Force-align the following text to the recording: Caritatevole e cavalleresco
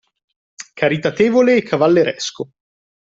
Caritatevole 0.73 1.57
e 1.57 1.61
cavalleresco 1.61 2.49